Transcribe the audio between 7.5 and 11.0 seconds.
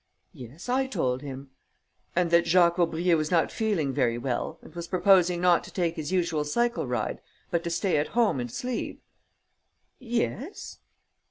but to stay at home and sleep?" "Yes."